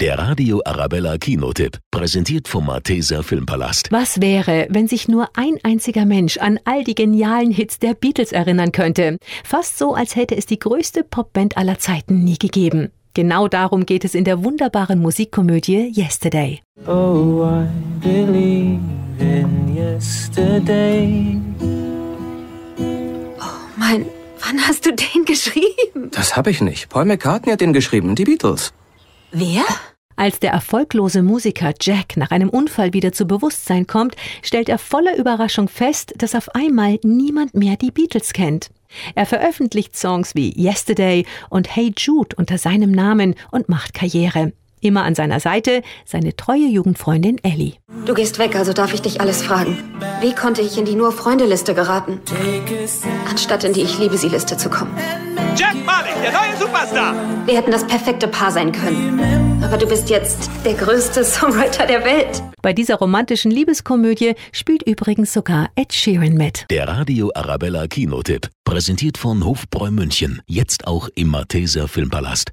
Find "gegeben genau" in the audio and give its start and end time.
12.38-13.46